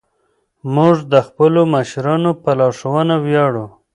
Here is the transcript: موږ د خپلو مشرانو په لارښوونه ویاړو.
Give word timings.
موږ 0.75 0.95
د 1.13 1.15
خپلو 1.27 1.61
مشرانو 1.73 2.31
په 2.43 2.51
لارښوونه 2.59 3.15
ویاړو. 3.25 3.65